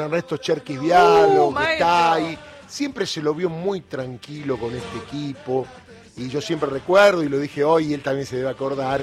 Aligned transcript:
Ernesto 0.00 0.36
Cherkis 0.36 0.80
Vialo, 0.80 1.48
Uh, 1.48 1.54
que 1.54 1.72
está 1.72 2.12
ahí. 2.14 2.38
Siempre 2.66 3.06
se 3.06 3.22
lo 3.22 3.34
vio 3.34 3.48
muy 3.48 3.80
tranquilo 3.82 4.58
con 4.58 4.74
este 4.74 4.98
equipo. 4.98 5.66
Y 6.16 6.28
yo 6.28 6.40
siempre 6.40 6.68
recuerdo, 6.68 7.22
y 7.22 7.28
lo 7.28 7.38
dije 7.38 7.62
hoy, 7.62 7.90
y 7.90 7.94
él 7.94 8.02
también 8.02 8.26
se 8.26 8.36
debe 8.36 8.50
acordar, 8.50 9.02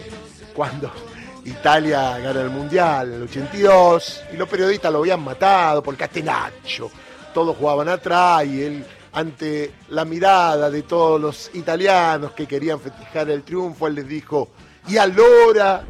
cuando 0.54 0.92
Italia 1.46 2.18
gana 2.20 2.42
el 2.42 2.50
Mundial 2.50 3.08
en 3.08 3.13
el 3.16 3.23
82, 3.23 4.23
y 4.34 4.38
los 4.38 4.50
periodistas 4.50 4.92
lo 4.92 5.00
habían 5.00 5.23
matado 5.23 5.81
por 5.81 5.96
Catenaccio. 5.96 6.89
Todos 7.34 7.55
jugaban 7.55 7.88
atrás 7.89 8.46
y 8.46 8.64
él, 8.64 8.86
ante 9.14 9.71
la 9.89 10.04
mirada 10.05 10.70
de 10.70 10.82
todos 10.84 11.21
los 11.21 11.52
italianos 11.54 12.32
que 12.32 12.48
querían 12.48 12.80
festejar 12.80 13.30
el 13.30 13.43
triunfo, 13.43 13.88
él 13.88 13.96
les 13.96 14.07
dijo, 14.07 14.50
y 14.88 14.98
allora, 14.98 15.84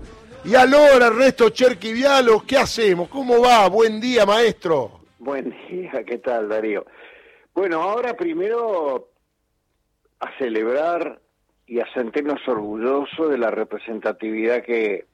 y 0.44 0.54
allora 0.56 1.08
Ernesto 1.08 1.50
Cherky 1.50 1.92
Vialo, 1.92 2.44
¿qué 2.46 2.58
hacemos? 2.58 3.10
¿Cómo 3.10 3.42
va? 3.42 3.68
Buen 3.68 4.00
día, 4.00 4.26
maestro. 4.26 4.95
Buen 5.26 5.55
día, 5.68 6.04
¿qué 6.05 6.20
tal, 6.20 6.50
Darío? 6.50 6.86
Bueno, 7.55 7.81
ahora 7.81 8.13
primero 8.13 9.09
a 10.20 10.38
celebrar 10.38 11.20
y 11.66 11.80
a 11.80 11.91
sentirnos 11.95 12.48
orgullosos 12.48 13.31
de 13.31 13.40
la 13.40 13.50
representatividad 13.50 14.62
que, 14.62 15.08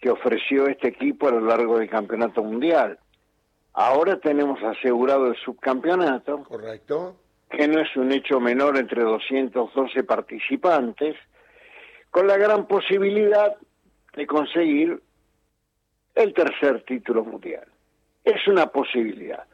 que 0.00 0.10
ofreció 0.10 0.68
este 0.68 0.86
equipo 0.86 1.26
a 1.26 1.32
lo 1.32 1.40
largo 1.40 1.80
del 1.80 1.90
campeonato 1.90 2.44
mundial. 2.44 3.00
Ahora 3.72 4.20
tenemos 4.20 4.62
asegurado 4.62 5.26
el 5.26 5.36
subcampeonato, 5.44 6.44
Correcto. 6.44 7.16
que 7.50 7.66
no 7.66 7.80
es 7.80 7.96
un 7.96 8.12
hecho 8.12 8.38
menor 8.38 8.78
entre 8.78 9.02
212 9.02 10.04
participantes, 10.04 11.16
con 12.12 12.28
la 12.28 12.36
gran 12.36 12.68
posibilidad 12.68 13.56
de 14.14 14.24
conseguir 14.24 15.02
el 16.14 16.32
tercer 16.32 16.84
título 16.84 17.24
mundial. 17.24 17.66
Es 18.24 18.46
una 18.46 18.66
posibilidad. 18.66 19.44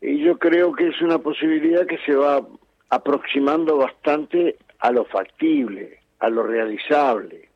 Y 0.00 0.18
yo 0.24 0.38
creo 0.38 0.72
que 0.72 0.88
es 0.88 1.02
una 1.02 1.18
posibilidad 1.18 1.86
que 1.86 1.98
se 2.06 2.14
va 2.14 2.46
aproximando 2.90 3.76
bastante 3.76 4.56
a 4.78 4.90
lo 4.90 5.04
factible, 5.04 5.98
a 6.20 6.28
lo 6.28 6.42
realizable, 6.44 7.48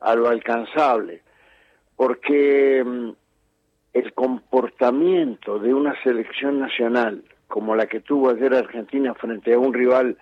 a 0.00 0.14
lo 0.14 0.28
alcanzable, 0.28 1.22
porque 1.96 2.82
mm, 2.84 3.10
el 3.94 4.12
comportamiento 4.14 5.58
de 5.58 5.74
una 5.74 6.00
selección 6.02 6.60
nacional 6.60 7.24
como 7.48 7.74
la 7.74 7.86
que 7.86 8.00
tuvo 8.00 8.30
ayer 8.30 8.54
Argentina 8.54 9.14
frente 9.14 9.54
a 9.54 9.58
un 9.58 9.74
rival 9.74 10.16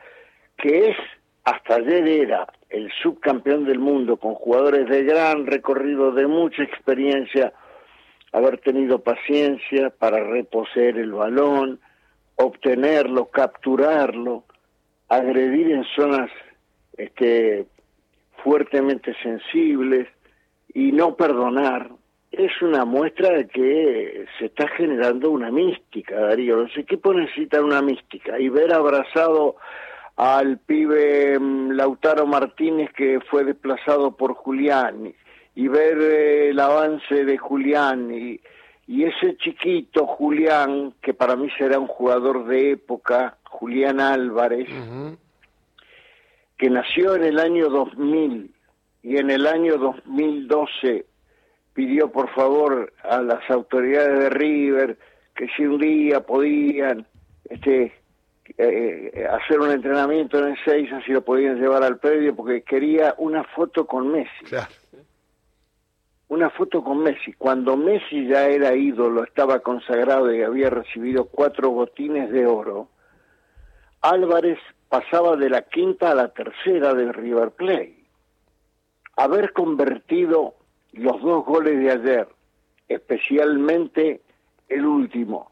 que 0.57 0.91
es 0.91 0.97
hasta 1.45 1.77
ayer 1.77 2.09
era 2.09 2.47
el 2.71 2.91
subcampeón 3.03 3.65
del 3.65 3.79
mundo 3.79 4.17
con 4.17 4.35
jugadores 4.35 4.89
de 4.89 5.05
gran 5.05 5.47
recorrido, 5.47 6.13
de 6.13 6.27
mucha 6.27 6.63
experiencia, 6.63 7.53
haber 8.37 8.59
tenido 8.59 8.99
paciencia 8.99 9.89
para 9.89 10.23
reposer 10.23 10.99
el 10.99 11.13
balón, 11.13 11.81
obtenerlo, 12.35 13.31
capturarlo, 13.31 14.45
agredir 15.09 15.71
en 15.71 15.85
zonas 15.97 16.31
este, 16.99 17.67
fuertemente 18.45 19.15
sensibles 19.23 20.07
y 20.75 20.93
no 20.93 21.17
perdonar, 21.17 21.91
es 22.31 22.61
una 22.61 22.85
muestra 22.85 23.31
de 23.31 23.47
que 23.49 24.27
se 24.39 24.47
está 24.47 24.69
generando 24.69 25.31
una 25.31 25.51
mística, 25.51 26.21
Darío. 26.21 26.57
Los 26.57 26.77
equipos 26.77 27.17
necesitan 27.17 27.65
una 27.65 27.81
mística 27.81 28.39
y 28.39 28.51
ver 28.51 28.75
abrazado 28.75 29.57
al 30.17 30.59
pibe 30.59 31.39
mm, 31.39 31.71
Lautaro 31.71 32.27
Martínez 32.27 32.91
que 32.93 33.19
fue 33.31 33.45
desplazado 33.45 34.15
por 34.15 34.35
Julián 34.35 35.15
y 35.57 35.67
ver 35.69 35.99
eh, 36.01 36.51
el 36.51 36.61
avance 36.61 37.25
de 37.25 37.37
Julián 37.39 38.13
y, 38.13 38.41
y 38.87 39.05
ese 39.05 39.37
chiquito 39.39 40.07
Julián, 40.07 40.95
que 41.03 41.13
para 41.15 41.35
mí 41.35 41.49
será 41.59 41.81
un 41.81 41.89
jugador 41.89 42.47
de 42.47 42.73
época, 42.73 43.39
Julián 43.45 43.99
Álvarez, 44.01 44.69
que 46.57 46.71
nació 46.71 47.17
en 47.17 47.25
el 47.25 47.39
año 47.41 47.69
2000 47.69 48.55
y 49.03 49.17
en 49.17 49.31
el 49.31 49.47
año 49.47 49.77
2012 49.79 51.07
pidió 51.73 52.11
por 52.13 52.29
favor 52.35 52.93
a 53.03 53.21
las 53.21 53.49
autoridades 53.51 54.19
de 54.19 54.31
River 54.31 54.99
que 55.35 55.49
si 55.57 55.65
un 55.67 55.79
día 55.79 56.21
podían 56.21 57.07
este 57.49 57.93
eh, 58.59 59.27
hacer 59.31 59.61
un 59.61 59.71
entrenamiento 59.71 60.39
en 60.39 60.53
el 60.53 60.59
6 60.65 60.93
así 60.95 61.13
lo 61.13 61.23
podían 61.23 61.61
llevar 61.61 61.83
al 61.83 61.99
predio 61.99 62.35
porque 62.35 62.63
quería 62.63 63.15
una 63.19 63.45
foto 63.45 63.87
con 63.87 64.11
Messi 64.11 64.45
Claro. 64.49 64.69
Una 66.29 66.51
foto 66.51 66.83
con 66.83 66.99
Messi. 66.99 67.33
Cuando 67.35 67.77
Messi 67.77 68.27
ya 68.27 68.49
era 68.49 68.75
ídolo, 68.75 69.25
estaba 69.25 69.61
consagrado 69.61 70.33
y 70.35 70.43
había 70.43 70.71
recibido 70.71 71.27
cuatro 71.27 71.71
botines 71.71 72.31
de 72.31 72.47
oro, 72.47 72.89
Álvarez 74.01 74.59
pasaba 74.89 75.37
de 75.37 75.51
la 75.51 75.63
quinta 75.63 76.11
a 76.11 76.15
la 76.15 76.29
tercera 76.29 76.95
del 76.95 77.13
River 77.13 77.51
Plate. 77.51 78.05
Haber 79.17 79.53
convertido 79.53 80.55
los 80.93 81.21
dos 81.23 81.45
goles 81.45 81.79
de 81.79 81.91
ayer, 81.91 82.29
especialmente 82.89 84.21
el 84.69 84.85
último, 84.85 85.51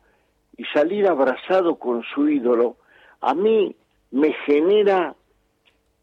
y 0.56 0.64
salir 0.66 1.08
abrazado 1.08 1.76
con 1.76 2.02
su 2.14 2.28
ídolo, 2.28 2.76
a 3.20 3.34
mí 3.34 3.74
me 4.10 4.32
genera 4.46 5.14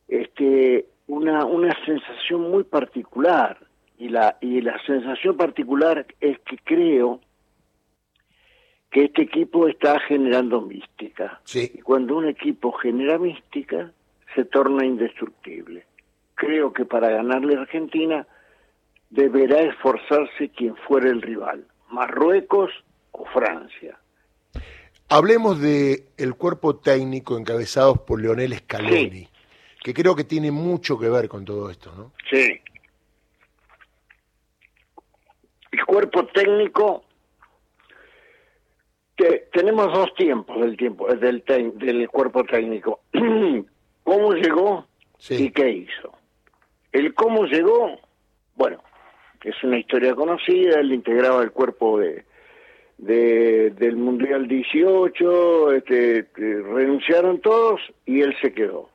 este, 0.08 0.88
una, 1.08 1.46
una 1.46 1.74
sensación 1.86 2.50
muy 2.52 2.64
particular. 2.64 3.58
Y 4.02 4.10
la, 4.10 4.36
y 4.42 4.62
la 4.62 4.84
sensación 4.88 5.38
particular 5.38 6.08
es 6.20 6.40
que 6.40 6.58
creo 6.64 7.20
que 8.90 9.04
este 9.04 9.22
equipo 9.22 9.68
está 9.68 10.00
generando 10.00 10.60
mística. 10.62 11.40
Sí. 11.44 11.72
Y 11.76 11.82
cuando 11.82 12.18
un 12.18 12.28
equipo 12.28 12.72
genera 12.72 13.20
mística, 13.20 13.92
se 14.34 14.44
torna 14.46 14.84
indestructible. 14.88 15.86
Creo 16.34 16.74
que 16.74 16.84
para 16.84 17.10
ganarle 17.12 17.56
a 17.56 17.62
Argentina 17.62 18.26
deberá 19.12 19.62
esforzarse 19.62 20.50
quien 20.50 20.76
fuera 20.78 21.08
el 21.12 21.22
rival, 21.22 21.64
Marruecos 21.92 22.72
o 23.12 23.24
Francia. 23.26 24.00
Hablemos 25.10 25.62
de 25.62 26.06
el 26.18 26.34
cuerpo 26.34 26.78
técnico 26.78 27.38
encabezados 27.38 28.00
por 28.00 28.20
Leonel 28.20 28.56
Scaloni, 28.56 29.10
Sí. 29.12 29.28
que 29.84 29.94
creo 29.94 30.16
que 30.16 30.24
tiene 30.24 30.50
mucho 30.50 30.98
que 30.98 31.08
ver 31.08 31.30
con 31.30 31.46
todo 31.46 31.70
esto, 31.70 31.94
¿no? 31.96 32.14
Sí. 32.32 32.60
El 35.72 35.86
cuerpo 35.86 36.26
técnico 36.28 37.04
te- 39.16 39.48
tenemos 39.54 39.88
dos 39.94 40.14
tiempos 40.16 40.60
del 40.60 40.76
tiempo 40.78 41.08
del 41.14 41.44
tec- 41.46 41.74
del 41.74 42.10
cuerpo 42.10 42.44
técnico. 42.44 43.02
¿Cómo 44.04 44.34
llegó 44.34 44.86
Sí. 45.18 45.46
y 45.46 45.52
qué 45.52 45.70
hizo? 45.70 46.12
El 46.92 47.14
cómo 47.14 47.46
llegó, 47.46 48.00
bueno, 48.56 48.82
es 49.44 49.64
una 49.64 49.78
historia 49.78 50.16
conocida, 50.16 50.80
él 50.80 50.92
integraba 50.92 51.42
el 51.44 51.52
cuerpo 51.52 52.00
de, 52.00 52.26
de- 52.98 53.70
del 53.72 53.96
Mundial 53.96 54.48
18, 54.48 55.72
este, 55.74 56.28
que 56.36 56.62
renunciaron 56.62 57.40
todos 57.40 57.80
y 58.06 58.22
él 58.22 58.36
se 58.42 58.54
quedó. 58.54 58.90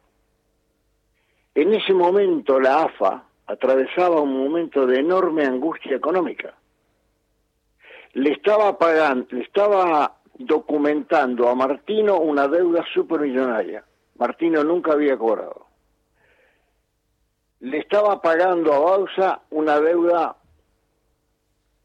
En 1.55 1.73
ese 1.73 1.95
momento 1.95 2.61
la 2.61 2.83
AFA 2.83 3.25
atravesaba 3.47 4.21
un 4.21 4.37
momento 4.37 4.87
de 4.87 4.99
enorme 4.99 5.45
angustia 5.47 5.97
económica. 5.97 6.55
Le 8.17 8.33
estaba 8.33 8.79
pagando, 8.79 9.27
le 9.33 9.43
estaba 9.43 10.17
documentando 10.39 11.51
a 11.51 11.55
Martino 11.55 12.19
una 12.19 12.49
deuda 12.49 12.83
supermillonaria. 12.95 13.85
Martino 14.15 14.65
nunca 14.65 14.93
había 14.93 15.19
cobrado. 15.19 15.67
Le 17.61 17.77
estaba 17.77 18.23
pagando 18.23 18.73
a 18.73 18.79
Bausa 18.79 19.43
una 19.51 19.79
deuda 19.81 20.35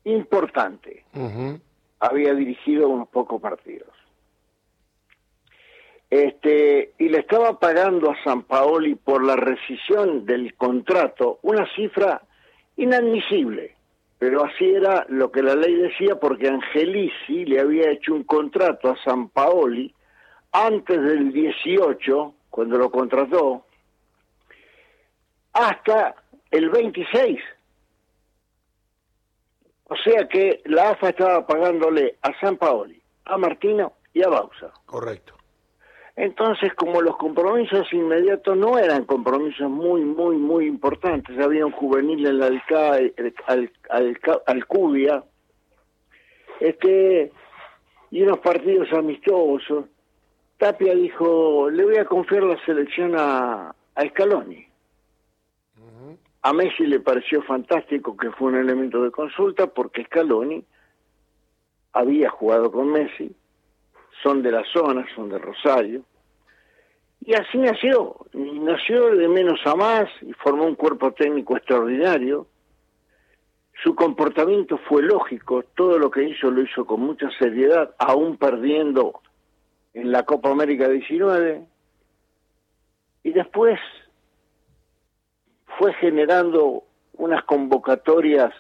importante. 0.06 1.04
Había 2.00 2.34
dirigido 2.34 2.88
unos 2.88 3.10
pocos 3.10 3.42
partidos. 3.42 3.90
Este, 6.10 6.94
y 6.98 7.10
le 7.10 7.20
estaba 7.20 7.60
pagando 7.60 8.10
a 8.10 8.24
San 8.24 8.44
Paoli 8.44 8.96
por 8.96 9.22
la 9.22 9.36
rescisión 9.36 10.26
del 10.26 10.56
contrato 10.56 11.40
una 11.42 11.68
cifra 11.76 12.22
inadmisible. 12.78 13.81
Pero 14.22 14.46
así 14.46 14.66
era 14.66 15.04
lo 15.10 15.32
que 15.32 15.42
la 15.42 15.56
ley 15.56 15.74
decía 15.74 16.20
porque 16.20 16.48
Angelici 16.48 17.44
le 17.44 17.60
había 17.60 17.90
hecho 17.90 18.14
un 18.14 18.24
contrato 18.24 18.92
a 18.92 19.04
San 19.04 19.30
Paoli 19.30 19.92
antes 20.52 21.02
del 21.02 21.34
18, 21.34 22.32
cuando 22.52 22.78
lo 22.78 22.92
contrató, 22.92 23.66
hasta 25.54 26.14
el 26.52 26.70
26. 26.70 27.40
O 29.86 29.96
sea 29.96 30.28
que 30.28 30.62
la 30.66 30.92
AFA 30.92 31.10
estaba 31.10 31.48
pagándole 31.48 32.20
a 32.22 32.40
San 32.40 32.58
Paoli, 32.58 33.02
a 33.26 33.40
Martino 33.40 33.94
y 34.14 34.24
a 34.24 34.30
Bausa. 34.30 34.72
Correcto. 34.86 35.34
Entonces, 36.16 36.74
como 36.76 37.02
los 37.02 37.16
compromisos 37.18 37.92
inmediatos 37.94 38.58
no 38.58 38.78
eran 38.78 39.06
compromisos 39.06 39.70
muy, 39.70 40.02
muy, 40.02 40.36
muy 40.36 40.66
importantes, 40.66 41.38
había 41.40 41.66
un 41.66 41.72
juvenil 41.72 42.26
en 42.26 42.40
la 42.40 42.48
Alca, 42.48 42.94
Al- 43.48 43.72
Al- 43.90 44.20
Alcubia, 44.46 45.24
este, 46.60 47.32
y 48.12 48.22
unos 48.24 48.40
partidos 48.40 48.92
amistosos, 48.94 49.86
Tapia 50.58 50.94
dijo, 50.94 51.70
le 51.72 51.84
voy 51.86 51.98
a 51.98 52.06
confiar 52.06 52.44
la 52.44 52.64
selección 52.66 53.16
a, 53.18 53.74
a 53.96 54.08
Scaloni. 54.10 54.68
A 56.44 56.54
Messi 56.54 56.86
le 56.88 57.00
pareció 57.00 57.42
fantástico 57.44 58.18
que 58.18 58.32
fue 58.32 58.50
un 58.50 58.58
elemento 58.58 59.02
de 59.04 59.12
consulta 59.12 59.68
porque 59.68 60.04
Scaloni 60.06 60.64
había 61.94 62.30
jugado 62.30 62.72
con 62.72 62.92
Messi, 62.92 63.36
son 64.22 64.42
de 64.42 64.52
la 64.52 64.64
zona, 64.72 65.06
son 65.16 65.30
de 65.30 65.38
Rosario, 65.38 66.04
y 67.24 67.36
así 67.36 67.60
nació, 67.60 68.16
nació 68.34 69.16
de 69.16 69.28
menos 69.28 69.60
a 69.66 69.76
más 69.76 70.10
y 70.22 70.34
formó 70.34 70.66
un 70.66 70.76
cuerpo 70.76 71.12
técnico 71.12 71.56
extraordinario. 71.56 72.48
Su 73.84 73.94
comportamiento 73.94 74.80
fue 74.90 75.04
lógico, 75.04 75.64
todo 75.76 76.00
lo 76.00 76.10
que 76.10 76.24
hizo 76.24 76.50
lo 76.50 76.64
hizo 76.64 76.86
con 76.86 77.02
mucha 77.02 77.30
seriedad, 77.38 77.94
aún 78.00 78.38
perdiendo 78.38 79.22
en 79.94 80.12
la 80.12 80.24
Copa 80.24 80.50
América 80.50 80.90
19. 80.90 81.64
Y 83.24 83.32
después 83.34 83.80
fue 85.78 85.94
generando 85.94 86.84
unas 87.14 87.44
convocatorias 87.44 88.52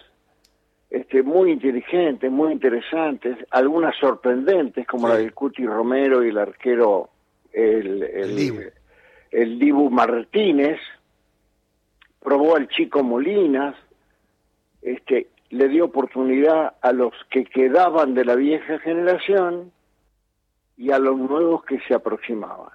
este, 0.92 1.24
muy 1.24 1.52
inteligentes, 1.52 2.30
muy 2.30 2.52
interesantes, 2.52 3.38
algunas 3.52 3.96
sorprendentes, 3.96 4.86
como 4.86 5.08
la 5.08 5.16
del 5.16 5.34
Cuti 5.34 5.66
Romero 5.66 6.22
y 6.22 6.28
el 6.28 6.38
arquero, 6.38 7.10
el, 7.54 8.04
el, 8.04 8.74
el, 9.32 9.58
Dibu. 9.58 9.90
Martínez, 9.90 10.82
probó 12.20 12.58
al 12.58 12.68
chico 12.68 13.04
Molinas, 13.04 13.74
este, 14.82 15.28
le 15.50 15.70
dio 15.70 15.86
oportunidad 15.86 16.74
a 16.82 16.92
los 16.92 17.14
que 17.30 17.46
quedaban 17.46 18.14
de 18.14 18.26
la 18.26 18.36
vieja 18.36 18.78
generación 18.80 19.72
y 20.76 20.92
a 20.92 21.00
los 21.00 21.18
nuevos 21.18 21.64
que 21.64 21.80
se 21.88 21.94
aproximaban. 21.94 22.72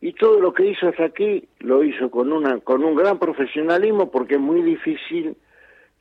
Y 0.00 0.14
todo 0.14 0.40
lo 0.40 0.54
que 0.54 0.70
hizo 0.70 0.88
hasta 0.88 1.04
aquí 1.04 1.46
lo 1.58 1.84
hizo 1.84 2.10
con 2.10 2.32
una 2.32 2.60
con 2.60 2.82
un 2.82 2.94
gran 2.94 3.18
profesionalismo 3.18 4.10
porque 4.10 4.34
es 4.36 4.40
muy 4.40 4.62
difícil 4.62 5.36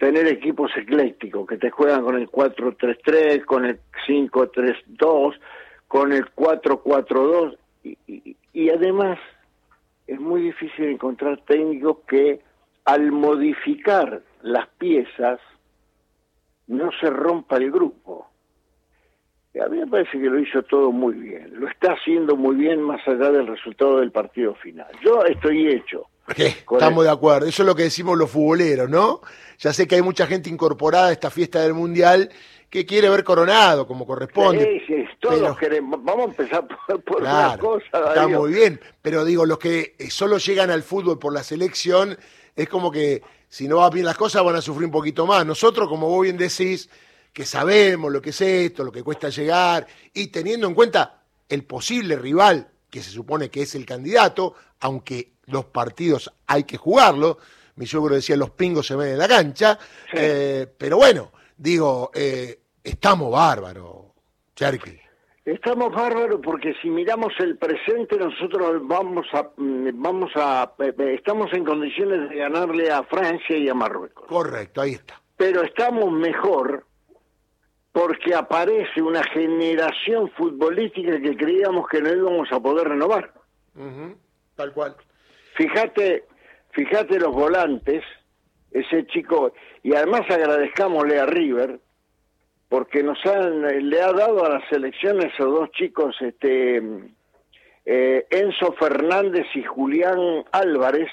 tener 0.01 0.25
equipos 0.25 0.71
eclécticos 0.75 1.45
que 1.45 1.59
te 1.59 1.69
juegan 1.69 2.01
con 2.01 2.15
el 2.15 2.27
4-3-3, 2.27 3.45
con 3.45 3.65
el 3.65 3.79
5-3-2, 4.07 5.35
con 5.87 6.11
el 6.11 6.25
4-4-2 6.33 7.55
y, 7.83 7.97
y, 8.07 8.35
y 8.51 8.69
además 8.71 9.19
es 10.07 10.19
muy 10.19 10.41
difícil 10.41 10.85
encontrar 10.85 11.39
técnicos 11.45 11.97
que 12.07 12.39
al 12.83 13.11
modificar 13.11 14.23
las 14.41 14.67
piezas 14.69 15.39
no 16.65 16.89
se 16.99 17.07
rompa 17.11 17.57
el 17.57 17.69
grupo. 17.69 18.25
A 19.63 19.69
mí 19.69 19.77
me 19.77 19.85
parece 19.85 20.19
que 20.19 20.31
lo 20.31 20.39
hizo 20.39 20.63
todo 20.63 20.91
muy 20.91 21.13
bien. 21.13 21.59
Lo 21.59 21.67
está 21.67 21.93
haciendo 21.93 22.35
muy 22.35 22.55
bien 22.55 22.81
más 22.81 23.07
allá 23.07 23.29
del 23.29 23.45
resultado 23.45 23.99
del 23.99 24.11
partido 24.11 24.55
final. 24.55 24.87
Yo 25.03 25.23
estoy 25.25 25.67
hecho. 25.67 26.07
Estamos 26.27 27.03
de 27.03 27.09
acuerdo. 27.09 27.47
Eso 27.47 27.63
es 27.63 27.67
lo 27.67 27.75
que 27.75 27.83
decimos 27.83 28.17
los 28.17 28.29
futboleros, 28.29 28.89
¿no? 28.89 29.21
Ya 29.59 29.73
sé 29.73 29.87
que 29.87 29.95
hay 29.95 30.01
mucha 30.01 30.27
gente 30.27 30.49
incorporada 30.49 31.07
a 31.07 31.11
esta 31.11 31.29
fiesta 31.29 31.61
del 31.61 31.73
Mundial 31.73 32.29
que 32.69 32.85
quiere 32.85 33.09
ver 33.09 33.23
coronado 33.23 33.85
como 33.85 34.07
corresponde. 34.07 34.81
Sí, 34.87 34.95
sí, 34.95 35.05
todos 35.19 35.57
queremos. 35.57 36.01
Vamos 36.03 36.27
a 36.27 36.29
empezar 36.29 36.67
por, 37.05 37.21
una 37.21 37.57
cosa. 37.57 37.85
Está 38.07 38.27
muy 38.27 38.53
bien, 38.53 38.79
pero 39.01 39.25
digo, 39.25 39.45
los 39.45 39.59
que 39.59 39.95
solo 40.09 40.37
llegan 40.37 40.71
al 40.71 40.81
fútbol 40.81 41.19
por 41.19 41.33
la 41.33 41.43
selección, 41.43 42.17
es 42.55 42.69
como 42.69 42.89
que 42.89 43.21
si 43.49 43.67
no 43.67 43.77
va 43.77 43.89
bien 43.89 44.05
las 44.05 44.17
cosas 44.17 44.43
van 44.45 44.55
a 44.55 44.61
sufrir 44.61 44.85
un 44.85 44.91
poquito 44.91 45.25
más. 45.25 45.45
Nosotros, 45.45 45.89
como 45.89 46.07
vos 46.07 46.23
bien 46.23 46.37
decís, 46.37 46.89
que 47.33 47.45
sabemos 47.45 48.09
lo 48.09 48.21
que 48.21 48.29
es 48.29 48.39
esto, 48.39 48.85
lo 48.85 48.91
que 48.91 49.03
cuesta 49.03 49.27
llegar, 49.27 49.85
y 50.13 50.27
teniendo 50.27 50.65
en 50.67 50.73
cuenta 50.73 51.23
el 51.49 51.65
posible 51.65 52.15
rival, 52.15 52.69
que 52.89 53.01
se 53.01 53.09
supone 53.09 53.49
que 53.49 53.63
es 53.63 53.75
el 53.75 53.85
candidato, 53.85 54.55
aunque 54.79 55.33
los 55.51 55.65
partidos 55.65 56.31
hay 56.47 56.63
que 56.63 56.77
jugarlo, 56.77 57.37
mi 57.75 57.85
suegro 57.85 58.15
decía 58.15 58.35
los 58.35 58.51
pingos 58.51 58.87
se 58.87 58.95
ven 58.95 59.09
en 59.09 59.17
la 59.17 59.27
cancha, 59.27 59.77
eh, 60.13 60.67
pero 60.77 60.97
bueno, 60.97 61.31
digo, 61.57 62.11
eh, 62.13 62.59
estamos 62.83 63.31
bárbaros, 63.31 64.05
Cherky. 64.55 64.99
Estamos 65.43 65.91
bárbaros 65.91 66.39
porque 66.43 66.75
si 66.81 66.89
miramos 66.89 67.33
el 67.39 67.57
presente 67.57 68.15
nosotros 68.15 68.81
vamos 68.83 69.25
a 69.33 69.49
vamos 69.57 70.31
a 70.35 70.71
estamos 70.77 71.51
en 71.53 71.65
condiciones 71.65 72.29
de 72.29 72.35
ganarle 72.35 72.91
a 72.91 73.01
Francia 73.03 73.57
y 73.57 73.67
a 73.67 73.73
Marruecos. 73.73 74.27
Correcto, 74.27 74.81
ahí 74.81 74.91
está. 74.91 75.19
Pero 75.37 75.63
estamos 75.63 76.11
mejor 76.11 76.85
porque 77.91 78.33
aparece 78.35 79.01
una 79.01 79.23
generación 79.23 80.29
futbolística 80.37 81.19
que 81.19 81.35
creíamos 81.35 81.87
que 81.87 82.01
no 82.01 82.13
íbamos 82.13 82.51
a 82.51 82.59
poder 82.59 82.89
renovar. 82.89 83.33
Tal 84.55 84.73
cual. 84.73 84.95
Fíjate, 85.55 86.23
fíjate 86.71 87.19
los 87.19 87.33
volantes, 87.33 88.03
ese 88.71 89.05
chico, 89.07 89.53
y 89.83 89.95
además 89.95 90.21
agradezcámosle 90.29 91.19
a 91.19 91.25
River, 91.25 91.79
porque 92.69 93.03
nos 93.03 93.17
han, 93.25 93.89
le 93.89 94.01
ha 94.01 94.13
dado 94.13 94.45
a 94.45 94.49
la 94.49 94.69
selección 94.69 95.21
esos 95.21 95.47
dos 95.47 95.71
chicos, 95.71 96.15
este 96.21 96.81
eh, 97.85 98.25
Enzo 98.29 98.73
Fernández 98.73 99.45
y 99.55 99.63
Julián 99.63 100.45
Álvarez, 100.51 101.09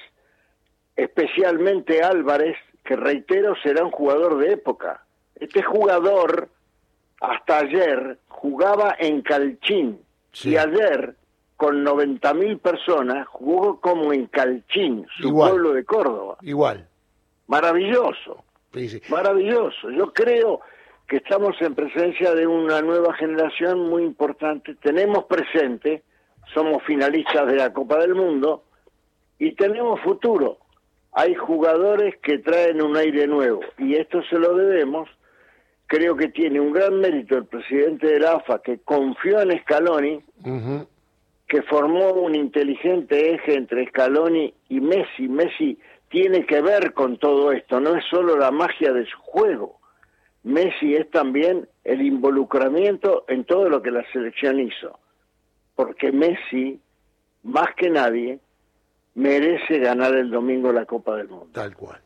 especialmente 0.95 2.03
Álvarez, 2.03 2.57
que 2.85 2.97
reitero 2.97 3.55
será 3.63 3.85
un 3.85 3.91
jugador 3.91 4.39
de 4.39 4.53
época. 4.53 5.05
Este 5.35 5.63
jugador 5.63 6.49
hasta 7.21 7.59
ayer 7.59 8.19
jugaba 8.29 8.97
en 8.99 9.23
Calchín 9.23 10.01
y 10.45 10.57
ayer 10.57 11.17
con 11.59 11.85
90.000 11.85 12.61
personas 12.61 13.27
jugó 13.27 13.81
como 13.81 14.13
en 14.13 14.27
Calchín, 14.29 15.05
su 15.21 15.35
pueblo 15.35 15.73
de 15.73 15.85
Córdoba. 15.85 16.39
Igual. 16.43 16.87
Maravilloso. 17.49 18.45
Maravilloso. 19.11 19.91
Yo 19.91 20.13
creo 20.13 20.61
que 21.09 21.17
estamos 21.17 21.61
en 21.61 21.75
presencia 21.75 22.33
de 22.33 22.47
una 22.47 22.81
nueva 22.81 23.13
generación 23.15 23.91
muy 23.91 24.05
importante. 24.05 24.77
Tenemos 24.77 25.25
presente, 25.25 26.05
somos 26.55 26.81
finalistas 26.85 27.49
de 27.49 27.57
la 27.57 27.73
Copa 27.73 27.99
del 27.99 28.15
Mundo 28.15 28.63
y 29.37 29.57
tenemos 29.57 30.01
futuro. 30.01 30.59
Hay 31.11 31.35
jugadores 31.35 32.15
que 32.23 32.39
traen 32.39 32.81
un 32.81 32.97
aire 32.97 33.27
nuevo 33.27 33.63
y 33.79 33.97
esto 33.97 34.23
se 34.31 34.39
lo 34.39 34.55
debemos 34.55 35.09
creo 35.89 36.15
que 36.17 36.29
tiene 36.29 36.61
un 36.61 36.71
gran 36.71 37.01
mérito 37.01 37.37
el 37.37 37.47
presidente 37.47 38.07
de 38.07 38.21
la 38.21 38.35
AFA 38.35 38.61
que 38.63 38.79
confió 38.79 39.41
en 39.41 39.59
Scaloni, 39.61 40.23
que 41.49 41.63
formó 41.63 42.13
un 42.13 42.35
inteligente 42.35 43.35
eje 43.35 43.55
entre 43.55 43.87
Scaloni 43.89 44.53
y 44.69 44.81
Messi. 44.81 45.29
Messi 45.29 45.79
tiene 46.11 46.45
que 46.47 46.61
ver 46.61 46.93
con 46.93 47.19
todo 47.19 47.53
esto, 47.53 47.81
no 47.81 47.97
es 47.97 48.05
solo 48.11 48.37
la 48.37 48.51
magia 48.51 48.93
de 48.93 49.07
su 49.07 49.19
juego. 49.19 49.79
Messi 50.45 50.95
es 50.95 51.11
también 51.11 51.69
el 51.85 52.03
involucramiento 52.03 53.25
en 53.29 53.45
todo 53.45 53.69
lo 53.69 53.83
que 53.83 53.91
la 53.91 54.05
selección 54.13 54.61
hizo, 54.61 54.99
porque 55.75 56.13
Messi, 56.13 56.81
más 57.43 57.69
que 57.77 57.91
nadie, 57.91 58.39
merece 59.15 59.79
ganar 59.79 60.15
el 60.15 60.31
domingo 60.31 60.73
la 60.73 60.85
Copa 60.85 61.17
del 61.17 61.29
Mundo. 61.29 61.49
Tal 61.53 61.75
cual. 61.75 62.01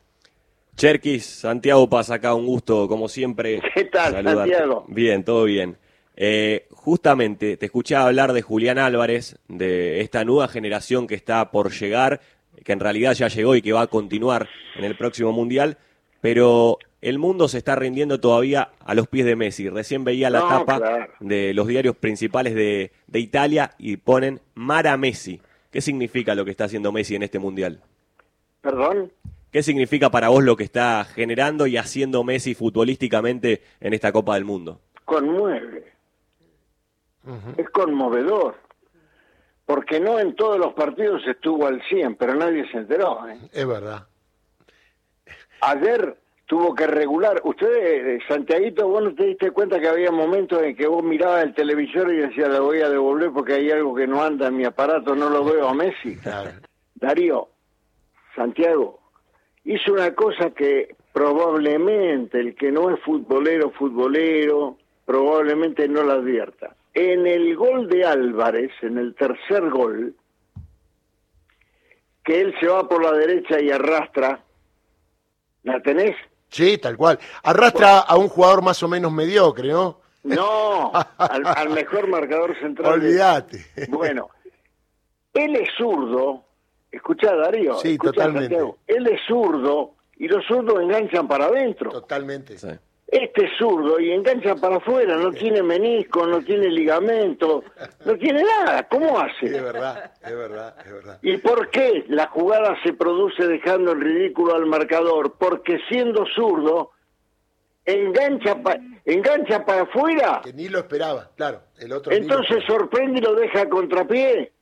Cherkis, 0.76 1.26
Santiago 1.26 1.88
Paz 1.88 2.10
acá, 2.10 2.34
un 2.34 2.46
gusto, 2.46 2.88
como 2.88 3.08
siempre. 3.08 3.60
¿Qué 3.74 3.84
tal, 3.84 4.24
Santiago? 4.24 4.86
Bien, 4.88 5.22
todo 5.22 5.44
bien. 5.44 5.76
Eh, 6.24 6.68
justamente 6.70 7.56
te 7.56 7.66
escuché 7.66 7.96
hablar 7.96 8.32
de 8.32 8.42
Julián 8.42 8.78
Álvarez, 8.78 9.40
de 9.48 10.02
esta 10.02 10.24
nueva 10.24 10.46
generación 10.46 11.08
que 11.08 11.16
está 11.16 11.50
por 11.50 11.72
llegar, 11.72 12.20
que 12.62 12.70
en 12.70 12.78
realidad 12.78 13.14
ya 13.14 13.26
llegó 13.26 13.56
y 13.56 13.60
que 13.60 13.72
va 13.72 13.80
a 13.80 13.86
continuar 13.88 14.48
en 14.76 14.84
el 14.84 14.96
próximo 14.96 15.32
Mundial, 15.32 15.78
pero 16.20 16.78
el 17.00 17.18
mundo 17.18 17.48
se 17.48 17.58
está 17.58 17.74
rindiendo 17.74 18.20
todavía 18.20 18.70
a 18.84 18.94
los 18.94 19.08
pies 19.08 19.26
de 19.26 19.34
Messi. 19.34 19.68
Recién 19.68 20.04
veía 20.04 20.30
la 20.30 20.46
tapa 20.46 21.08
de 21.18 21.54
los 21.54 21.66
diarios 21.66 21.96
principales 21.96 22.54
de, 22.54 22.92
de 23.08 23.18
Italia 23.18 23.72
y 23.76 23.96
ponen 23.96 24.40
Mara 24.54 24.96
Messi. 24.96 25.40
¿Qué 25.72 25.80
significa 25.80 26.36
lo 26.36 26.44
que 26.44 26.52
está 26.52 26.66
haciendo 26.66 26.92
Messi 26.92 27.16
en 27.16 27.24
este 27.24 27.40
Mundial? 27.40 27.80
¿Perdón? 28.60 29.10
¿Qué 29.50 29.64
significa 29.64 30.08
para 30.12 30.28
vos 30.28 30.44
lo 30.44 30.56
que 30.56 30.62
está 30.62 31.04
generando 31.04 31.66
y 31.66 31.78
haciendo 31.78 32.22
Messi 32.22 32.54
futbolísticamente 32.54 33.62
en 33.80 33.92
esta 33.92 34.12
Copa 34.12 34.34
del 34.34 34.44
Mundo? 34.44 34.80
Conmueve. 35.04 35.91
Es 37.56 37.68
conmovedor. 37.70 38.56
Porque 39.64 40.00
no 40.00 40.18
en 40.18 40.34
todos 40.34 40.58
los 40.58 40.74
partidos 40.74 41.22
estuvo 41.26 41.66
al 41.66 41.82
100, 41.88 42.16
pero 42.16 42.34
nadie 42.34 42.68
se 42.70 42.78
enteró. 42.78 43.28
¿eh? 43.28 43.38
Es 43.52 43.66
verdad. 43.66 44.06
Ayer 45.60 46.18
tuvo 46.46 46.74
que 46.74 46.86
regular. 46.86 47.40
Usted, 47.44 47.66
eh, 48.16 48.18
Santiaguito, 48.28 48.88
vos 48.88 49.02
no 49.02 49.14
te 49.14 49.24
diste 49.24 49.52
cuenta 49.52 49.80
que 49.80 49.88
había 49.88 50.10
momentos 50.10 50.62
en 50.62 50.76
que 50.76 50.86
vos 50.86 51.02
mirabas 51.02 51.44
el 51.44 51.54
televisor 51.54 52.12
y 52.12 52.18
decías, 52.18 52.50
le 52.50 52.58
voy 52.58 52.80
a 52.80 52.90
devolver 52.90 53.30
porque 53.30 53.54
hay 53.54 53.70
algo 53.70 53.94
que 53.94 54.06
no 54.06 54.22
anda 54.22 54.48
en 54.48 54.56
mi 54.56 54.64
aparato, 54.64 55.14
no 55.14 55.30
lo 55.30 55.44
veo 55.44 55.68
a 55.68 55.74
Messi. 55.74 56.18
Darío, 56.94 57.48
Santiago, 58.34 59.00
hizo 59.64 59.92
una 59.92 60.14
cosa 60.14 60.50
que 60.50 60.94
probablemente 61.12 62.40
el 62.40 62.54
que 62.54 62.70
no 62.70 62.90
es 62.90 63.00
futbolero, 63.00 63.70
futbolero, 63.70 64.76
probablemente 65.04 65.88
no 65.88 66.02
la 66.02 66.14
advierta. 66.14 66.76
En 66.94 67.26
el 67.26 67.56
gol 67.56 67.88
de 67.88 68.04
Álvarez, 68.04 68.70
en 68.82 68.98
el 68.98 69.14
tercer 69.14 69.68
gol, 69.70 70.14
que 72.24 72.40
él 72.40 72.54
se 72.60 72.66
va 72.68 72.88
por 72.88 73.02
la 73.02 73.12
derecha 73.12 73.60
y 73.60 73.70
arrastra, 73.70 74.42
¿la 75.64 75.80
tenés? 75.82 76.14
Sí, 76.48 76.78
tal 76.78 76.96
cual. 76.96 77.18
Arrastra 77.42 78.00
a 78.00 78.16
un 78.16 78.28
jugador 78.28 78.62
más 78.62 78.82
o 78.82 78.88
menos 78.88 79.10
mediocre, 79.12 79.68
¿no? 79.68 80.00
No, 80.22 80.92
al, 81.18 81.46
al 81.46 81.70
mejor 81.70 82.06
marcador 82.08 82.56
central. 82.60 83.00
de- 83.00 83.06
Olvídate. 83.08 83.66
Bueno, 83.88 84.28
él 85.34 85.56
es 85.56 85.68
zurdo, 85.76 86.44
escuchá 86.92 87.34
Darío, 87.34 87.74
Sí, 87.78 87.92
escuchá, 87.94 88.12
totalmente. 88.12 88.48
Santiago, 88.54 88.78
él 88.86 89.06
es 89.08 89.20
zurdo 89.26 89.94
y 90.16 90.28
los 90.28 90.44
zurdos 90.46 90.80
enganchan 90.80 91.26
para 91.26 91.46
adentro. 91.46 91.90
Totalmente. 91.90 92.56
Sí. 92.58 92.68
Este 93.12 93.44
es 93.44 93.50
zurdo 93.58 94.00
y 94.00 94.10
engancha 94.10 94.54
para 94.56 94.76
afuera, 94.76 95.16
no 95.18 95.30
tiene 95.32 95.62
menisco, 95.62 96.26
no 96.26 96.40
tiene 96.42 96.70
ligamento, 96.70 97.62
no 98.06 98.16
tiene 98.16 98.42
nada. 98.42 98.88
¿Cómo 98.88 99.20
Es 99.20 99.34
hace? 99.36 99.60
verdad, 99.60 100.12
es 100.24 100.34
verdad, 100.34 100.74
es 100.82 100.92
verdad. 100.92 101.18
¿Y 101.20 101.36
por 101.36 101.68
qué 101.68 102.06
la 102.08 102.28
jugada 102.28 102.74
se 102.82 102.94
produce 102.94 103.46
dejando 103.46 103.92
el 103.92 104.00
ridículo 104.00 104.54
al 104.54 104.64
marcador? 104.64 105.34
Porque 105.38 105.78
siendo 105.90 106.24
zurdo, 106.34 106.92
engancha, 107.84 108.62
pa- 108.62 108.78
engancha 109.04 109.62
para 109.66 109.82
afuera, 109.82 110.40
Que 110.42 110.54
ni 110.54 110.70
lo 110.70 110.78
esperaba, 110.78 111.28
claro. 111.36 111.60
El 111.78 111.92
otro 111.92 112.12
ni 112.12 112.18
lo 112.20 112.22
entonces 112.22 112.64
sorprende 112.66 113.18
y 113.18 113.22
lo 113.22 113.34
deja 113.34 113.60
a 113.60 113.68
contrapié. 113.68 114.52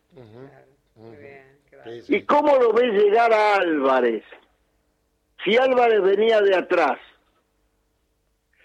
¿Y 2.08 2.22
cómo 2.22 2.56
lo 2.56 2.72
ves 2.72 2.92
llegar 2.94 3.32
a 3.32 3.54
Álvarez? 3.56 4.24
Si 5.44 5.56
Álvarez 5.56 6.02
venía 6.02 6.40
de 6.40 6.56
atrás, 6.56 6.98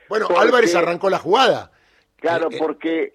Bueno, 0.10 0.28
porque- 0.28 0.42
Álvarez 0.42 0.76
arrancó 0.76 1.10
la 1.10 1.20
jugada. 1.20 1.72
claro, 2.18 2.50
Eh, 2.52 2.56
eh, 2.56 2.58
porque 2.60 3.14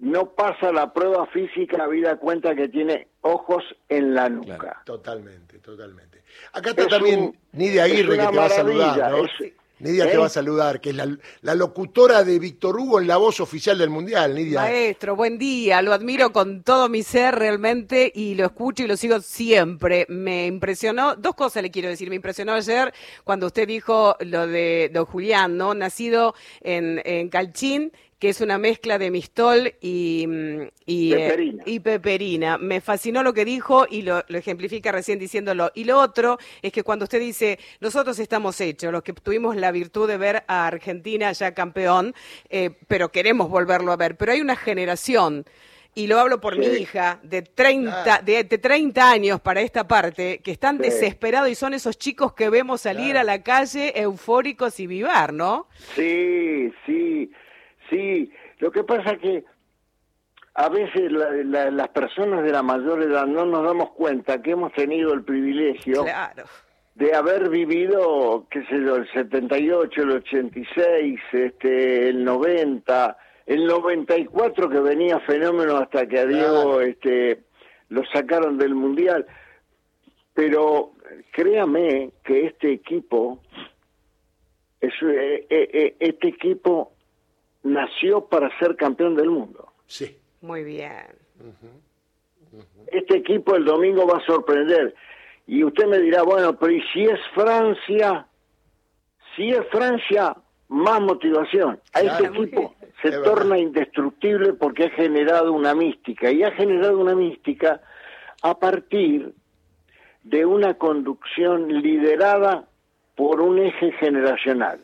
no 0.00 0.30
pasa 0.30 0.70
la 0.72 0.92
prueba 0.92 1.26
física, 1.26 1.82
habida 1.84 2.16
cuenta 2.16 2.54
que 2.54 2.68
tiene 2.68 3.08
ojos 3.22 3.64
en 3.88 4.14
la 4.14 4.28
nuca. 4.28 4.58
Claro. 4.58 4.80
Totalmente, 4.84 5.58
totalmente. 5.58 6.22
Acá 6.52 6.70
está 6.70 6.82
Es 6.82 6.88
también 6.88 7.20
un- 7.20 7.38
Nidia 7.52 7.84
Aguirre 7.84 8.16
que 8.18 8.26
te 8.26 8.36
va 8.36 8.44
a 8.46 8.48
saludar, 8.50 9.10
¿no? 9.10 9.24
es- 9.24 9.52
Nidia 9.80 10.06
te 10.06 10.14
¿eh? 10.14 10.18
va 10.18 10.26
a 10.26 10.30
saludar, 10.30 10.80
que 10.80 10.90
es 10.90 10.96
la, 10.96 11.16
la 11.42 11.54
locutora 11.54 12.24
de 12.24 12.38
Víctor 12.38 12.78
Hugo 12.78 13.00
en 13.00 13.06
la 13.06 13.16
voz 13.16 13.40
oficial 13.40 13.78
del 13.78 13.90
Mundial, 13.90 14.34
Nidia. 14.34 14.60
Maestro, 14.60 15.14
buen 15.14 15.38
día, 15.38 15.82
lo 15.82 15.92
admiro 15.92 16.32
con 16.32 16.62
todo 16.62 16.88
mi 16.88 17.02
ser 17.02 17.36
realmente 17.36 18.10
y 18.14 18.34
lo 18.34 18.46
escucho 18.46 18.82
y 18.82 18.86
lo 18.86 18.96
sigo 18.96 19.20
siempre. 19.20 20.06
Me 20.08 20.46
impresionó, 20.46 21.14
dos 21.14 21.34
cosas 21.34 21.62
le 21.62 21.70
quiero 21.70 21.88
decir, 21.88 22.08
me 22.08 22.16
impresionó 22.16 22.54
ayer 22.54 22.92
cuando 23.24 23.46
usted 23.46 23.68
dijo 23.68 24.16
lo 24.20 24.46
de 24.46 24.90
don 24.92 25.04
Julián, 25.04 25.56
¿no? 25.56 25.74
Nacido 25.74 26.34
en, 26.60 27.00
en 27.04 27.28
Calchín, 27.28 27.92
que 28.18 28.30
es 28.30 28.40
una 28.40 28.58
mezcla 28.58 28.98
de 28.98 29.10
mistol 29.12 29.74
y, 29.80 30.24
mm, 30.26 30.60
eh, 30.86 31.10
Peperina. 31.14 31.62
y 31.66 31.80
peperina. 31.80 32.58
Me 32.58 32.80
fascinó 32.80 33.22
lo 33.22 33.32
que 33.32 33.44
dijo 33.44 33.86
y 33.88 34.02
lo, 34.02 34.24
lo 34.26 34.38
ejemplifica 34.38 34.90
recién 34.90 35.18
diciéndolo. 35.18 35.70
Y 35.74 35.84
lo 35.84 35.98
otro 36.00 36.38
es 36.60 36.72
que 36.72 36.82
cuando 36.82 37.04
usted 37.04 37.20
dice, 37.20 37.58
nosotros 37.80 38.18
estamos 38.18 38.60
hechos, 38.60 38.90
los 38.92 39.02
que 39.04 39.12
tuvimos 39.12 39.54
la 39.56 39.70
virtud 39.70 40.08
de 40.08 40.16
ver 40.16 40.42
a 40.48 40.66
Argentina 40.66 41.30
ya 41.32 41.54
campeón, 41.54 42.14
eh, 42.50 42.70
pero 42.88 43.10
queremos 43.12 43.48
volverlo 43.48 43.92
a 43.92 43.96
ver. 43.96 44.16
Pero 44.16 44.32
hay 44.32 44.40
una 44.40 44.56
generación, 44.56 45.44
y 45.94 46.06
lo 46.06 46.18
hablo 46.18 46.40
por 46.40 46.54
Sí. 46.54 46.60
mi 46.60 46.66
hija, 46.76 47.20
de 47.22 47.42
30, 47.42 48.02
Claro. 48.04 48.24
de, 48.24 48.44
de 48.44 48.58
30 48.58 49.10
años 49.10 49.40
para 49.40 49.60
esta 49.60 49.86
parte, 49.86 50.38
que 50.38 50.50
están 50.52 50.76
Sí. 50.76 50.82
desesperados 50.84 51.48
y 51.50 51.54
son 51.54 51.72
esos 51.74 51.98
chicos 51.98 52.32
que 52.34 52.50
vemos 52.50 52.80
salir 52.82 53.12
Claro. 53.12 53.20
a 53.20 53.24
la 53.24 53.42
calle 53.42 53.92
eufóricos 54.00 54.78
y 54.80 54.86
vivar, 54.86 55.32
¿no? 55.32 55.66
Sí, 55.96 56.72
sí, 56.86 57.30
sí. 57.90 58.30
Lo 58.58 58.70
que 58.70 58.84
pasa 58.84 59.16
que 59.16 59.44
a 60.54 60.68
veces 60.68 61.12
la- 61.12 61.30
la- 61.30 61.70
las 61.70 61.88
personas 61.88 62.42
de 62.42 62.50
la 62.52 62.62
mayor 62.62 63.02
edad 63.02 63.26
no 63.26 63.46
nos 63.46 63.62
damos 63.64 63.90
cuenta 63.90 64.42
que 64.42 64.52
hemos 64.52 64.72
tenido 64.72 65.12
el 65.14 65.22
privilegio 65.24 66.02
Claro. 66.04 66.44
de 66.96 67.14
haber 67.14 67.48
vivido, 67.48 68.46
qué 68.50 68.64
sé 68.64 68.80
yo, 68.84 68.96
el 68.96 69.08
78, 69.12 70.02
el 70.02 70.10
86, 70.10 71.20
este, 71.32 72.08
el 72.08 72.24
90, 72.24 73.16
el 73.46 73.66
94 73.66 74.68
que 74.68 74.80
venía 74.80 75.20
fenómeno 75.20 75.76
hasta 75.76 76.06
que 76.06 76.18
a 76.18 76.26
Diego 76.26 76.80
este, 76.80 77.44
lo 77.90 78.04
sacaron 78.06 78.58
del 78.58 78.74
Mundial. 78.74 79.26
Pero 80.34 80.92
créame 81.32 82.10
que 82.24 82.46
este 82.46 82.72
equipo, 82.72 83.40
es, 84.80 84.92
eh, 85.02 85.46
eh, 85.50 85.70
eh, 85.72 85.96
este 86.00 86.28
equipo 86.28 86.92
nació 87.68 88.26
para 88.26 88.56
ser 88.58 88.76
campeón 88.76 89.14
del 89.16 89.30
mundo. 89.30 89.68
Sí. 89.86 90.16
Muy 90.40 90.64
bien. 90.64 91.06
este 92.90 93.18
equipo 93.18 93.54
el 93.56 93.64
domingo 93.64 94.06
va 94.06 94.18
a 94.18 94.26
sorprender. 94.26 94.94
Y 95.46 95.62
usted 95.64 95.86
me 95.86 95.98
dirá, 95.98 96.22
bueno, 96.22 96.58
pero 96.58 96.72
¿y 96.72 96.82
si 96.92 97.04
es 97.04 97.20
Francia? 97.34 98.26
Si 99.36 99.48
es 99.50 99.66
Francia, 99.70 100.36
más 100.68 101.00
motivación. 101.00 101.80
A 101.92 102.00
Claro. 102.00 102.24
este 102.24 102.38
equipo 102.42 102.74
se 103.02 103.08
Es 103.08 103.14
verdad. 103.14 103.24
torna 103.34 103.58
indestructible 103.58 104.52
porque 104.54 104.84
ha 104.84 104.90
generado 104.90 105.52
una 105.52 105.74
mística. 105.74 106.30
Y 106.30 106.42
ha 106.42 106.50
generado 106.52 106.98
una 106.98 107.14
mística 107.14 107.80
a 108.42 108.58
partir 108.58 109.32
de 110.24 110.44
una 110.44 110.74
conducción 110.74 111.68
liderada 111.82 112.66
por 113.14 113.40
un 113.40 113.58
eje 113.58 113.92
generacional. 113.92 114.80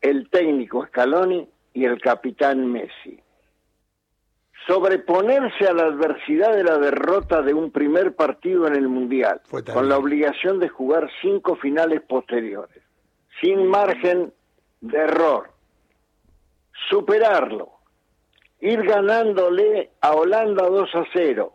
El 0.00 0.28
técnico 0.30 0.84
Scaloni 0.86 1.48
y 1.78 1.84
el 1.84 2.00
capitán 2.00 2.72
Messi. 2.72 3.22
Sobreponerse 4.66 5.64
a 5.68 5.72
la 5.72 5.84
adversidad 5.84 6.56
de 6.56 6.64
la 6.64 6.76
derrota 6.76 7.40
de 7.40 7.54
un 7.54 7.70
primer 7.70 8.16
partido 8.16 8.66
en 8.66 8.74
el 8.74 8.88
Mundial, 8.88 9.40
con 9.72 9.88
la 9.88 9.96
obligación 9.96 10.58
de 10.58 10.68
jugar 10.68 11.08
cinco 11.22 11.54
finales 11.54 12.02
posteriores, 12.02 12.82
sin 13.40 13.64
margen 13.68 14.32
de 14.80 14.98
error, 14.98 15.52
superarlo, 16.90 17.70
ir 18.60 18.82
ganándole 18.82 19.92
a 20.00 20.14
Holanda 20.14 20.66
2 20.68 20.94
a 20.96 21.04
0, 21.12 21.52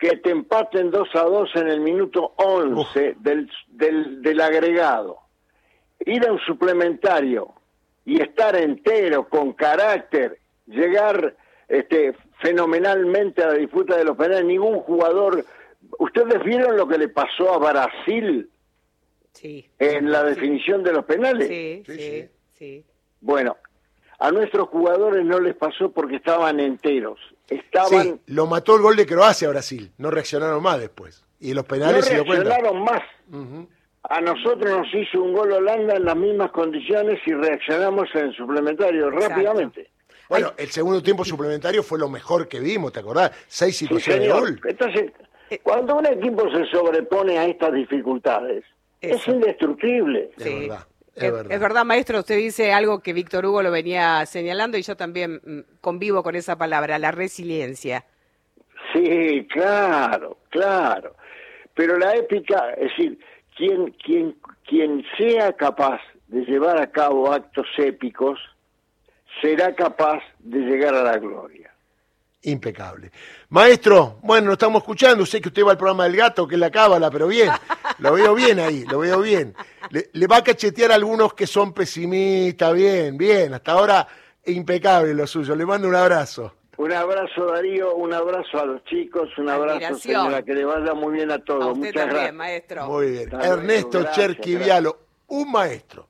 que 0.00 0.16
te 0.16 0.30
empaten 0.30 0.90
2 0.90 1.08
a 1.14 1.22
2 1.22 1.50
en 1.54 1.68
el 1.68 1.80
minuto 1.80 2.34
11 2.38 3.16
del, 3.20 3.48
del, 3.68 4.20
del 4.20 4.40
agregado, 4.40 5.20
ir 6.00 6.26
a 6.26 6.32
un 6.32 6.40
suplementario 6.40 7.54
y 8.08 8.22
estar 8.22 8.56
entero, 8.56 9.28
con 9.28 9.52
carácter, 9.52 10.38
llegar 10.66 11.36
este, 11.68 12.14
fenomenalmente 12.40 13.42
a 13.42 13.48
la 13.48 13.54
disputa 13.54 13.96
de 13.98 14.04
los 14.04 14.16
penales. 14.16 14.46
Ningún 14.46 14.80
jugador. 14.80 15.44
¿Ustedes 15.98 16.42
vieron 16.42 16.76
lo 16.78 16.88
que 16.88 16.96
le 16.96 17.08
pasó 17.08 17.52
a 17.52 17.58
Brasil 17.58 18.48
Sí. 19.32 19.68
en 19.78 20.10
la 20.10 20.22
Sí. 20.22 20.26
definición 20.30 20.82
de 20.82 20.92
los 20.94 21.04
penales? 21.04 21.48
Sí, 21.48 21.82
Sí, 21.86 22.28
sí. 22.54 22.84
Bueno, 23.20 23.56
a 24.18 24.30
nuestros 24.32 24.68
jugadores 24.68 25.24
no 25.26 25.38
les 25.40 25.54
pasó 25.54 25.90
porque 25.90 26.16
estaban 26.16 26.60
enteros. 26.60 27.18
Estaban. 27.48 28.02
Sí, 28.02 28.20
lo 28.26 28.46
mató 28.46 28.76
el 28.76 28.82
gol 28.82 28.96
de 28.96 29.04
Croacia 29.06 29.48
a 29.48 29.50
Brasil. 29.50 29.92
No 29.98 30.10
reaccionaron 30.10 30.62
más 30.62 30.80
después. 30.80 31.24
Y 31.40 31.48
los 31.52 31.64
no 31.64 31.68
penales 31.68 32.06
se 32.06 32.14
dio 32.14 32.24
cuenta. 32.24 32.44
reaccionaron 32.44 32.82
más. 32.84 33.02
A 34.04 34.20
nosotros 34.20 34.70
nos 34.70 34.94
hizo 34.94 35.22
un 35.22 35.32
gol 35.34 35.52
Holanda 35.52 35.96
en 35.96 36.04
las 36.04 36.16
mismas 36.16 36.50
condiciones 36.52 37.18
y 37.26 37.32
reaccionamos 37.32 38.08
en 38.14 38.32
suplementario 38.32 39.08
Exacto. 39.08 39.28
rápidamente. 39.28 39.90
Bueno, 40.28 40.52
el 40.56 40.68
segundo 40.68 41.02
tiempo 41.02 41.24
suplementario 41.24 41.82
fue 41.82 41.98
lo 41.98 42.08
mejor 42.08 42.48
que 42.48 42.60
vimos, 42.60 42.92
¿te 42.92 43.00
acordás? 43.00 43.32
Seis 43.46 43.76
Sí, 43.76 43.86
situaciones 43.86 44.22
de 44.22 44.32
gol. 44.32 44.60
Entonces, 44.64 45.12
cuando 45.62 45.96
un 45.96 46.06
equipo 46.06 46.50
se 46.50 46.66
sobrepone 46.66 47.38
a 47.38 47.46
estas 47.46 47.72
dificultades, 47.72 48.64
es 49.00 49.26
indestructible. 49.26 50.30
Es 50.36 50.44
verdad, 50.44 50.86
es 51.14 51.22
Es, 51.22 51.32
verdad. 51.32 51.52
es 51.52 51.60
verdad, 51.60 51.84
maestro, 51.84 52.18
usted 52.20 52.36
dice 52.36 52.72
algo 52.72 53.00
que 53.00 53.12
Víctor 53.12 53.46
Hugo 53.46 53.62
lo 53.62 53.70
venía 53.70 54.24
señalando 54.26 54.76
y 54.76 54.82
yo 54.82 54.96
también 54.96 55.40
mm, 55.44 55.60
convivo 55.80 56.22
con 56.22 56.36
esa 56.36 56.56
palabra, 56.56 56.98
la 56.98 57.10
resiliencia. 57.10 58.04
Sí, 58.92 59.46
claro, 59.50 60.38
claro. 60.50 61.16
Pero 61.74 61.98
la 61.98 62.14
épica, 62.16 62.70
es 62.76 62.90
decir, 62.90 63.18
quien, 63.58 63.90
quien, 64.04 64.36
quien 64.66 65.04
sea 65.18 65.52
capaz 65.52 66.00
de 66.28 66.42
llevar 66.44 66.80
a 66.80 66.90
cabo 66.90 67.30
actos 67.32 67.66
épicos, 67.76 68.38
será 69.42 69.74
capaz 69.74 70.22
de 70.38 70.60
llegar 70.60 70.94
a 70.94 71.02
la 71.02 71.18
gloria. 71.18 71.74
Impecable. 72.42 73.10
Maestro, 73.48 74.20
bueno, 74.22 74.46
lo 74.46 74.52
estamos 74.52 74.82
escuchando. 74.82 75.26
Sé 75.26 75.40
que 75.40 75.48
usted 75.48 75.64
va 75.64 75.72
al 75.72 75.76
programa 75.76 76.04
del 76.04 76.16
gato, 76.16 76.46
que 76.46 76.54
es 76.54 76.60
la 76.60 76.70
cábala, 76.70 77.10
pero 77.10 77.26
bien. 77.26 77.50
Lo 77.98 78.12
veo 78.12 78.32
bien 78.34 78.60
ahí, 78.60 78.84
lo 78.84 79.00
veo 79.00 79.20
bien. 79.20 79.54
Le, 79.90 80.08
le 80.12 80.26
va 80.28 80.36
a 80.36 80.44
cachetear 80.44 80.92
a 80.92 80.94
algunos 80.94 81.34
que 81.34 81.48
son 81.48 81.72
pesimistas. 81.72 82.72
Bien, 82.72 83.18
bien. 83.18 83.54
Hasta 83.54 83.72
ahora, 83.72 84.06
impecable 84.46 85.14
lo 85.14 85.26
suyo. 85.26 85.56
Le 85.56 85.66
mando 85.66 85.88
un 85.88 85.96
abrazo. 85.96 86.54
Un 86.78 86.92
abrazo 86.92 87.44
Darío, 87.46 87.96
un 87.96 88.14
abrazo 88.14 88.60
a 88.60 88.64
los 88.64 88.84
chicos, 88.84 89.28
un 89.36 89.48
abrazo 89.48 89.96
señora, 89.96 90.42
que 90.44 90.54
le 90.54 90.64
vaya 90.64 90.94
muy 90.94 91.12
bien 91.12 91.30
a 91.32 91.38
todos. 91.40 91.64
A 91.64 91.66
usted 91.72 91.78
Muchas 91.78 91.92
también, 91.94 92.14
gracias. 92.14 92.34
maestro. 92.34 92.86
Muy 92.86 93.10
bien. 93.10 93.34
Hasta 93.34 93.48
Ernesto 93.48 94.04
Cherquivialo, 94.12 94.98
un 95.26 95.50
maestro. 95.50 96.06